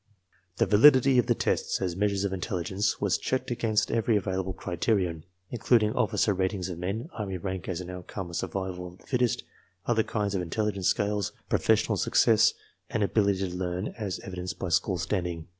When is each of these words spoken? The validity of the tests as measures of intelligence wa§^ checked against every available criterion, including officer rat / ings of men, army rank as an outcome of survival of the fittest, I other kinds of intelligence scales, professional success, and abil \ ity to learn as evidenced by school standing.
The 0.57 0.65
validity 0.65 1.19
of 1.19 1.27
the 1.27 1.35
tests 1.35 1.79
as 1.79 1.95
measures 1.95 2.23
of 2.23 2.33
intelligence 2.33 2.95
wa§^ 2.99 3.21
checked 3.21 3.51
against 3.51 3.91
every 3.91 4.15
available 4.15 4.51
criterion, 4.51 5.25
including 5.51 5.93
officer 5.93 6.33
rat 6.33 6.51
/ 6.53 6.53
ings 6.55 6.69
of 6.69 6.79
men, 6.79 7.07
army 7.19 7.37
rank 7.37 7.69
as 7.69 7.81
an 7.81 7.91
outcome 7.91 8.31
of 8.31 8.35
survival 8.35 8.87
of 8.87 8.97
the 8.97 9.05
fittest, 9.05 9.43
I 9.85 9.91
other 9.91 10.01
kinds 10.01 10.33
of 10.33 10.41
intelligence 10.41 10.87
scales, 10.87 11.33
professional 11.49 11.97
success, 11.97 12.55
and 12.89 13.03
abil 13.03 13.29
\ 13.29 13.29
ity 13.29 13.47
to 13.51 13.55
learn 13.55 13.89
as 13.95 14.19
evidenced 14.21 14.57
by 14.57 14.69
school 14.69 14.97
standing. 14.97 15.49